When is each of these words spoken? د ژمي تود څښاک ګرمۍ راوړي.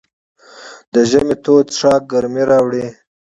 د 0.93 0.95
ژمي 1.09 1.35
تود 1.43 1.65
څښاک 1.75 2.01
ګرمۍ 2.11 2.43
راوړي. 2.51 2.85